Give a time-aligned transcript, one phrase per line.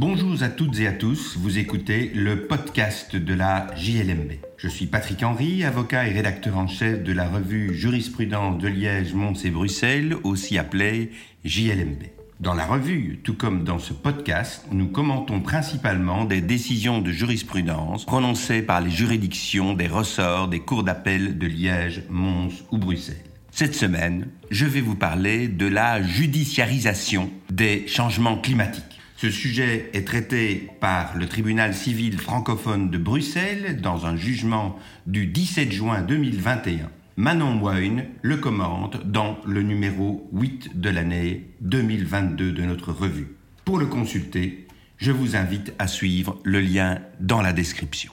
[0.00, 4.30] Bonjour à toutes et à tous, vous écoutez le podcast de la JLMB.
[4.56, 9.12] Je suis Patrick Henry, avocat et rédacteur en chef de la revue Jurisprudence de Liège,
[9.12, 11.10] Mons et Bruxelles, aussi appelée
[11.44, 12.04] JLMB.
[12.38, 18.06] Dans la revue, tout comme dans ce podcast, nous commentons principalement des décisions de jurisprudence
[18.06, 23.16] prononcées par les juridictions des ressorts des cours d'appel de Liège, Mons ou Bruxelles.
[23.50, 28.87] Cette semaine, je vais vous parler de la judiciarisation des changements climatiques.
[29.20, 35.26] Ce sujet est traité par le tribunal civil francophone de Bruxelles dans un jugement du
[35.26, 36.88] 17 juin 2021.
[37.16, 43.34] Manon Wine le commente dans le numéro 8 de l'année 2022 de notre revue.
[43.64, 44.68] Pour le consulter,
[44.98, 48.12] je vous invite à suivre le lien dans la description.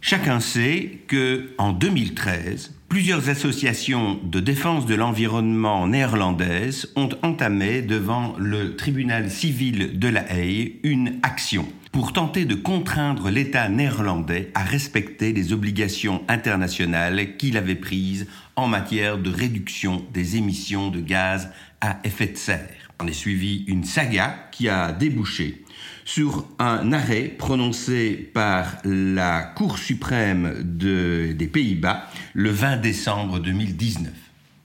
[0.00, 8.34] Chacun sait que en 2013, plusieurs associations de défense de l'environnement néerlandaises ont entamé devant
[8.38, 14.62] le tribunal civil de La Haye une action pour tenter de contraindre l'État néerlandais à
[14.62, 21.50] respecter les obligations internationales qu'il avait prises en matière de réduction des émissions de gaz
[21.80, 22.85] à effet de serre.
[22.98, 25.64] On est suivi une saga qui a débouché
[26.06, 34.12] sur un arrêt prononcé par la Cour suprême des Pays-Bas le 20 décembre 2019.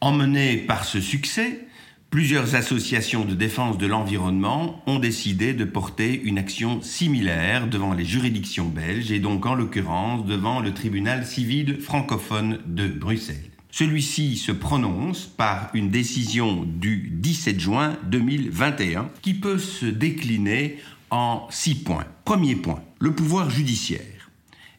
[0.00, 1.66] Emmenés par ce succès,
[2.10, 8.04] plusieurs associations de défense de l'environnement ont décidé de porter une action similaire devant les
[8.04, 13.57] juridictions belges et donc en l'occurrence devant le tribunal civil francophone de Bruxelles.
[13.70, 20.78] Celui-ci se prononce par une décision du 17 juin 2021 qui peut se décliner
[21.10, 22.06] en six points.
[22.24, 24.30] Premier point, le pouvoir judiciaire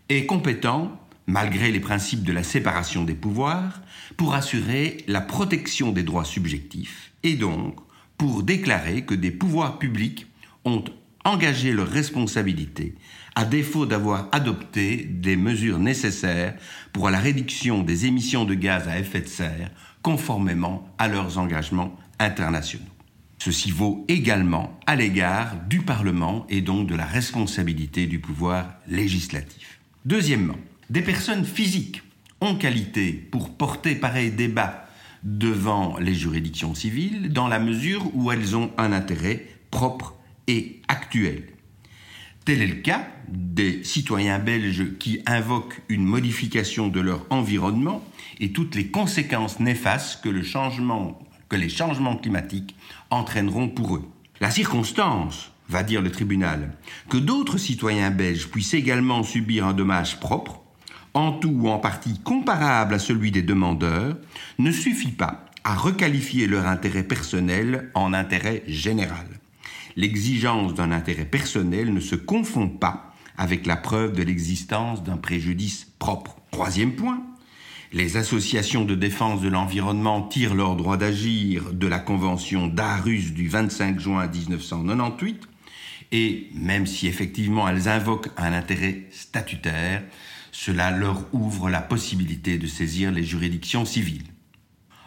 [0.10, 3.82] est compétent, malgré les principes de la séparation des pouvoirs,
[4.17, 7.76] pour assurer la protection des droits subjectifs et donc
[8.17, 10.28] pour déclarer que des pouvoirs publics
[10.66, 10.84] ont
[11.23, 12.95] engagé leurs responsabilités
[13.36, 16.56] à défaut d'avoir adopté des mesures nécessaires
[16.94, 21.95] pour la réduction des émissions de gaz à effet de serre conformément à leurs engagements
[22.20, 22.84] internationaux.
[23.39, 29.80] Ceci vaut également à l'égard du Parlement et donc de la responsabilité du pouvoir législatif.
[30.06, 30.58] Deuxièmement,
[30.89, 32.04] des personnes physiques
[32.42, 34.88] ont qualité pour porter pareil débat
[35.23, 40.16] devant les juridictions civiles dans la mesure où elles ont un intérêt propre
[40.48, 41.44] et actuel.
[42.49, 48.04] Tel est le cas des citoyens belges qui invoquent une modification de leur environnement
[48.39, 52.76] et toutes les conséquences néfastes que que les changements climatiques
[53.11, 54.09] entraîneront pour eux.
[54.42, 56.76] La circonstance, va dire le tribunal,
[57.08, 60.59] que d'autres citoyens belges puissent également subir un dommage propre,
[61.14, 64.17] en tout ou en partie comparable à celui des demandeurs,
[64.58, 69.39] ne suffit pas à requalifier leur intérêt personnel en intérêt général.
[69.99, 75.92] L'exigence d'un intérêt personnel ne se confond pas avec la preuve de l'existence d'un préjudice
[75.99, 76.37] propre.
[76.52, 77.21] Troisième point,
[77.92, 83.49] les associations de défense de l'environnement tirent leur droit d'agir de la Convention d'Aarhus du
[83.49, 85.49] 25 juin 1998,
[86.14, 90.02] et même si effectivement elles invoquent un intérêt statutaire,
[90.54, 94.27] cela leur ouvre la possibilité de saisir les juridictions civiles.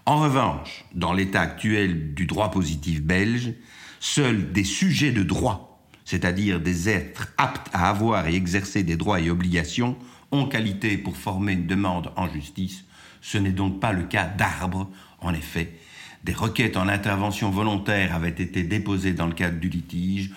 [0.04, 3.54] En revanche, dans l'état actuel du droit positif belge,
[4.02, 9.20] seuls des sujets de droit, c'est-à-dire des êtres aptes à avoir et exercer des droits
[9.20, 9.96] et obligations,
[10.32, 12.84] ont qualité pour former une demande en justice.
[13.20, 14.90] Ce n'est donc pas le cas d'arbres.
[15.20, 15.78] En effet,
[16.24, 20.32] des requêtes en intervention volontaire avaient été déposées dans le cadre du litige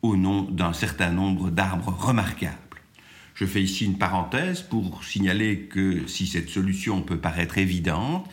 [0.00, 2.56] au nom d'un certain nombre d'arbres remarquables.
[3.42, 8.24] Je fais ici une parenthèse pour signaler que si cette solution peut paraître évidente,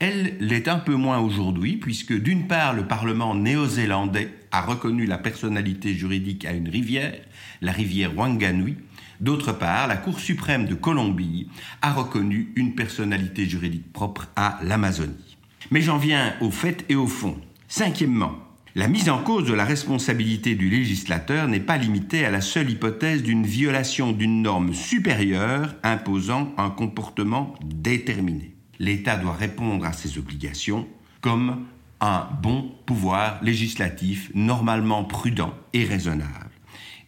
[0.00, 5.18] elle l'est un peu moins aujourd'hui puisque d'une part le Parlement néo-zélandais a reconnu la
[5.18, 7.14] personnalité juridique à une rivière,
[7.60, 8.74] la rivière Wanganui,
[9.20, 11.48] D'autre part, la Cour suprême de Colombie
[11.80, 15.36] a reconnu une personnalité juridique propre à l'Amazonie.
[15.70, 17.36] Mais j'en viens au fait et au fond.
[17.68, 18.45] Cinquièmement,
[18.76, 22.70] la mise en cause de la responsabilité du législateur n'est pas limitée à la seule
[22.70, 28.54] hypothèse d'une violation d'une norme supérieure imposant un comportement déterminé.
[28.78, 30.86] L'État doit répondre à ses obligations
[31.22, 31.64] comme
[32.02, 36.50] un bon pouvoir législatif normalement prudent et raisonnable.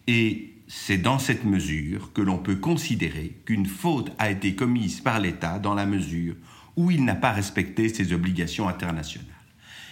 [0.07, 5.19] Et c'est dans cette mesure que l'on peut considérer qu'une faute a été commise par
[5.19, 6.33] l'État dans la mesure
[6.77, 9.27] où il n'a pas respecté ses obligations internationales.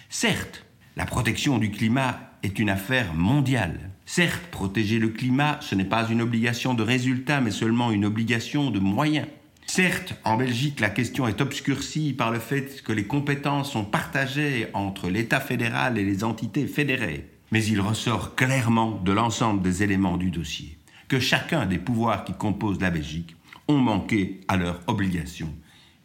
[0.09, 0.66] Certes,
[0.97, 3.91] la protection du climat est une affaire mondiale.
[4.07, 8.71] Certes, protéger le climat, ce n'est pas une obligation de résultat, mais seulement une obligation
[8.71, 9.27] de moyens.
[9.67, 14.69] Certes, en Belgique, la question est obscurcie par le fait que les compétences sont partagées
[14.73, 17.29] entre l'État fédéral et les entités fédérées.
[17.51, 20.77] mais il ressort clairement de l'ensemble des éléments du dossier
[21.07, 23.37] que chacun des pouvoirs qui composent la Belgique
[23.69, 25.53] ont manqué à leur obligation.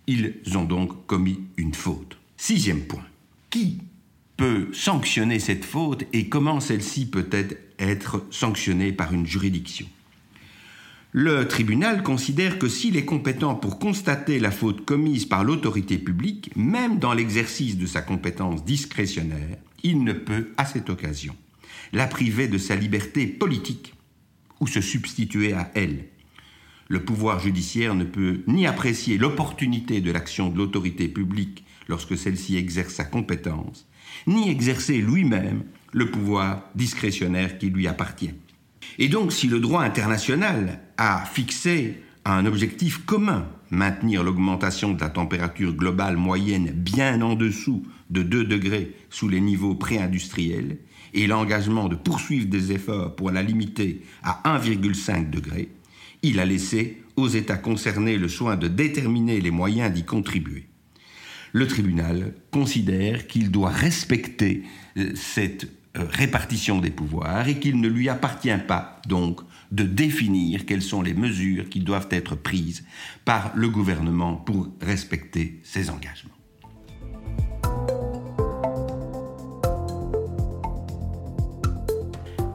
[0.07, 2.17] Ils ont donc commis une faute.
[2.37, 3.05] Sixième point.
[3.51, 3.81] Qui
[4.37, 7.29] peut sanctionner cette faute et comment celle-ci peut
[7.79, 9.87] être sanctionnée par une juridiction
[11.15, 16.51] le tribunal considère que s'il est compétent pour constater la faute commise par l'autorité publique,
[16.57, 21.37] même dans l'exercice de sa compétence discrétionnaire, il ne peut, à cette occasion,
[21.93, 23.93] la priver de sa liberté politique
[24.61, 26.07] ou se substituer à elle.
[26.89, 32.57] Le pouvoir judiciaire ne peut ni apprécier l'opportunité de l'action de l'autorité publique lorsque celle-ci
[32.57, 33.87] exerce sa compétence,
[34.27, 38.35] ni exercer lui-même le pouvoir discrétionnaire qui lui appartient.
[38.99, 45.09] Et donc, si le droit international a fixé un objectif commun, maintenir l'augmentation de la
[45.09, 50.79] température globale moyenne bien en dessous de 2 degrés sous les niveaux pré-industriels,
[51.15, 55.69] et l'engagement de poursuivre des efforts pour la limiter à 1,5 degré,
[56.23, 60.69] il a laissé aux États concernés le soin de déterminer les moyens d'y contribuer.
[61.53, 64.63] Le tribunal considère qu'il doit respecter
[64.97, 65.65] euh, cette
[65.99, 71.03] euh, répartition des pouvoirs et qu'il ne lui appartient pas donc de définir quelles sont
[71.03, 72.85] les mesures qui doivent être prises
[73.27, 76.31] par le gouvernement pour respecter ses engagements.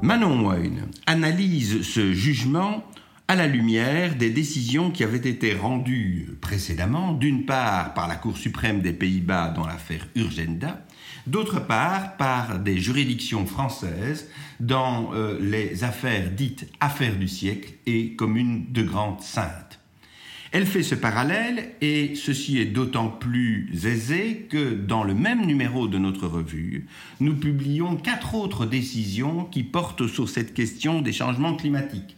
[0.01, 2.83] Manon Moyne analyse ce jugement
[3.29, 8.38] à la lumière des décisions qui avaient été rendues précédemment, d'une part par la Cour
[8.38, 10.85] suprême des Pays-Bas dans l'affaire Urgenda,
[11.25, 14.29] d'autre part par des juridictions françaises
[14.62, 19.80] dans euh, les affaires dites affaires du siècle et communes de grandes saintes.
[20.53, 25.89] Elle fait ce parallèle et ceci est d'autant plus aisé que dans le même numéro
[25.89, 26.88] de notre revue,
[27.19, 32.17] nous publions quatre autres décisions qui portent sur cette question des changements climatiques.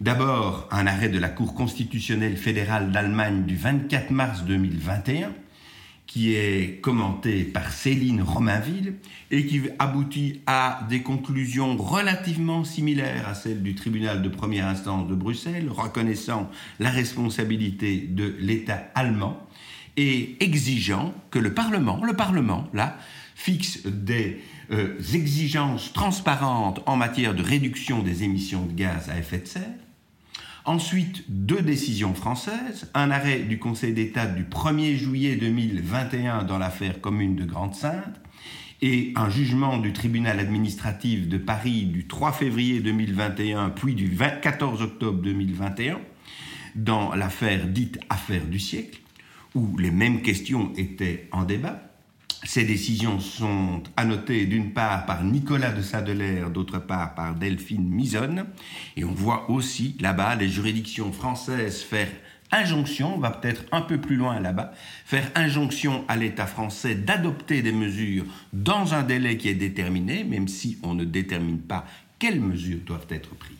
[0.00, 5.32] D'abord, un arrêt de la Cour constitutionnelle fédérale d'Allemagne du 24 mars 2021
[6.06, 8.94] qui est commenté par Céline Romainville
[9.30, 15.06] et qui aboutit à des conclusions relativement similaires à celles du tribunal de première instance
[15.08, 16.48] de Bruxelles, reconnaissant
[16.78, 19.38] la responsabilité de l'État allemand
[19.96, 22.96] et exigeant que le Parlement, le Parlement, là,
[23.34, 24.40] fixe des
[24.70, 29.87] euh, exigences transparentes en matière de réduction des émissions de gaz à effet de serre,
[30.68, 37.00] Ensuite, deux décisions françaises, un arrêt du Conseil d'État du 1er juillet 2021 dans l'affaire
[37.00, 38.20] commune de Grande-Sainte
[38.82, 44.82] et un jugement du tribunal administratif de Paris du 3 février 2021 puis du 14
[44.82, 46.00] octobre 2021
[46.74, 49.00] dans l'affaire dite affaire du siècle
[49.54, 51.87] où les mêmes questions étaient en débat.
[52.44, 58.46] Ces décisions sont annotées d'une part par Nicolas de Sadeler, d'autre part par Delphine Misonne.
[58.96, 62.08] Et on voit aussi là-bas les juridictions françaises faire
[62.52, 64.72] injonction, on va peut-être un peu plus loin là-bas,
[65.04, 70.48] faire injonction à l'État français d'adopter des mesures dans un délai qui est déterminé, même
[70.48, 71.86] si on ne détermine pas
[72.18, 73.56] quelles mesures doivent être prises.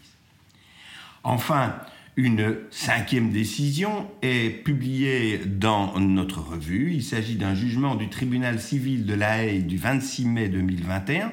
[1.24, 1.74] Enfin,
[2.18, 6.92] une cinquième décision est publiée dans notre revue.
[6.94, 11.32] Il s'agit d'un jugement du tribunal civil de La Haye du 26 mai 2021.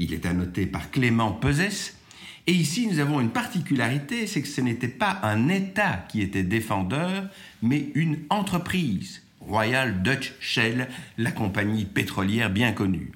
[0.00, 1.94] Il est annoté par Clément Pesès.
[2.48, 6.42] Et ici, nous avons une particularité, c'est que ce n'était pas un État qui était
[6.42, 7.28] défendeur,
[7.62, 13.12] mais une entreprise, Royal Dutch Shell, la compagnie pétrolière bien connue.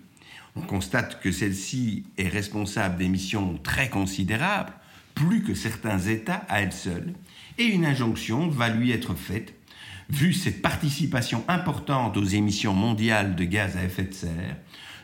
[0.55, 4.73] On constate que celle-ci est responsable d'émissions très considérables,
[5.21, 7.13] plus que certains États à elle seule,
[7.59, 9.55] et une injonction va lui être faite,
[10.09, 14.57] vu cette participation importante aux émissions mondiales de gaz à effet de serre,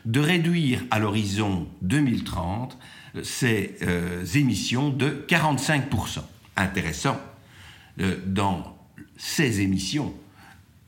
[0.05, 2.79] de réduire à l'horizon 2030
[3.21, 6.21] ces euh, émissions de 45%.
[6.55, 7.19] Intéressant,
[7.99, 8.75] euh, dans
[9.17, 10.15] ces émissions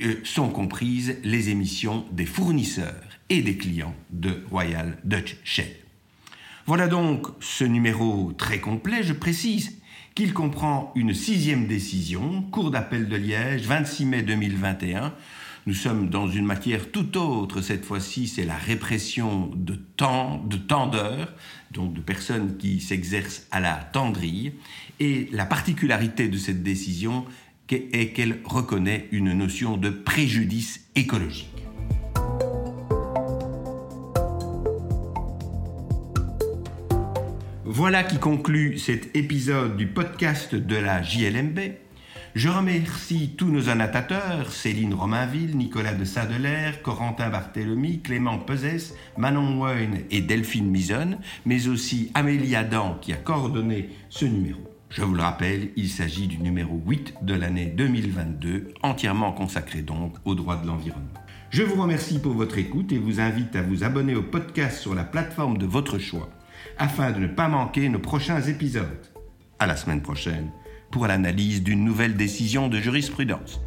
[0.01, 5.75] euh, sont comprises les émissions des fournisseurs et des clients de Royal Dutch Shell.
[6.65, 9.03] Voilà donc ce numéro très complet.
[9.03, 9.79] Je précise
[10.15, 15.13] qu'il comprend une sixième décision, Cour d'appel de Liège, 26 mai 2021.
[15.65, 17.61] Nous sommes dans une matière tout autre.
[17.61, 21.33] Cette fois-ci, c'est la répression de de tendeurs,
[21.71, 24.53] donc de personnes qui s'exercent à la tendrille.
[24.99, 27.25] Et la particularité de cette décision
[27.69, 31.68] est qu'elle reconnaît une notion de préjudice écologique.
[37.71, 41.59] Voilà qui conclut cet épisode du podcast de la JLMB.
[42.33, 49.43] Je remercie tous nos annotateurs, Céline Romainville, Nicolas de Sadeler, Corentin Barthélemy, Clément Pesès, Manon
[49.43, 54.61] Moine et Delphine Mison, mais aussi Amélie Adam qui a coordonné ce numéro.
[54.89, 60.15] Je vous le rappelle, il s'agit du numéro 8 de l'année 2022, entièrement consacré donc
[60.25, 61.13] aux droits de l'environnement.
[61.51, 64.95] Je vous remercie pour votre écoute et vous invite à vous abonner au podcast sur
[64.95, 66.29] la plateforme de votre choix
[66.77, 69.05] afin de ne pas manquer nos prochains épisodes.
[69.59, 70.51] À la semaine prochaine
[70.91, 73.61] pour l'analyse d'une nouvelle décision de jurisprudence.